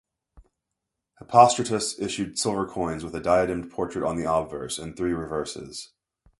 Hippostratos 1.21 1.99
issued 2.01 2.39
silver 2.39 2.65
coins 2.67 3.03
with 3.03 3.13
a 3.13 3.21
diademed 3.21 3.69
portrait 3.69 4.03
on 4.03 4.15
the 4.17 4.27
obverse, 4.27 4.79
and 4.79 4.97
three 4.97 5.13
reverses. 5.13 5.91